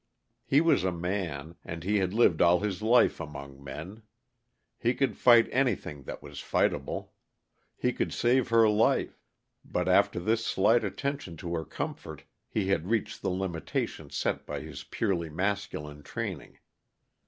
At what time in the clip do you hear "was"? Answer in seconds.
0.61-0.83, 6.23-6.39